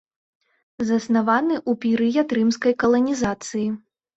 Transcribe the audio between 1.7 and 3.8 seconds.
перыяд рымскай каланізацыі.